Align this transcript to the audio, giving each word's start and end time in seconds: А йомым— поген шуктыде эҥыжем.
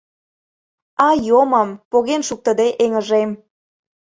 А 1.05 1.07
йомым— 1.27 1.69
поген 1.91 2.21
шуктыде 2.27 2.67
эҥыжем. 2.83 3.29